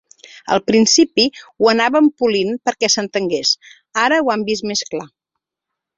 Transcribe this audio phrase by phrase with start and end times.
[0.53, 3.55] Al principi ho anàvem polint perquè s’entengués,
[4.07, 5.07] ara ho han vist més clar.